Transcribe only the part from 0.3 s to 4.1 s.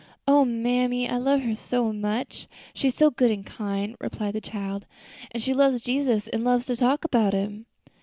mammy, I love her so much! she's so good and kind,"